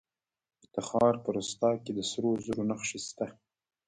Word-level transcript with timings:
د 0.61 0.63
تخار 0.75 1.13
په 1.23 1.29
رستاق 1.37 1.77
کې 1.85 1.91
د 1.97 1.99
سرو 2.11 2.31
زرو 2.45 2.63
نښې 2.69 2.99
شته. 3.07 3.27